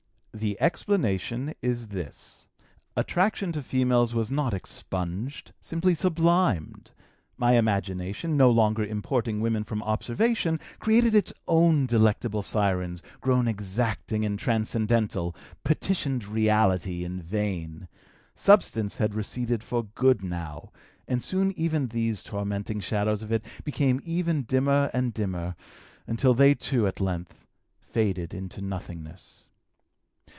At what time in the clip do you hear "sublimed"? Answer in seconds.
5.93-6.91